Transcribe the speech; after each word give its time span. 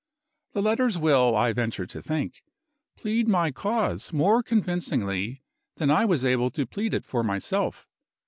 The 0.53 0.63
letters 0.63 0.97
will, 0.97 1.35
I 1.35 1.53
venture 1.53 1.85
to 1.85 2.01
think, 2.01 2.43
plead 2.97 3.27
my 3.27 3.51
cause 3.51 4.11
more 4.11 4.41
convincingly 4.41 5.43
than 5.75 5.91
I 5.91 6.05
was 6.05 6.25
able 6.25 6.49
to 6.49 6.65
plead 6.65 6.95
it 6.95 7.05
for 7.05 7.21
myself. 7.23 7.87